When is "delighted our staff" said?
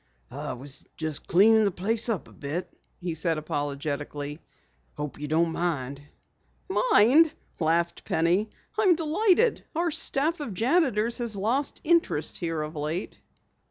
8.95-10.39